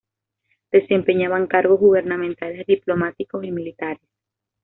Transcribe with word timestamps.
Desempeñaban 0.71 1.45
cargos 1.45 1.79
gubernamentales, 1.79 2.65
diplomáticos 2.65 3.43
y 3.43 3.51
militares. 3.51 4.01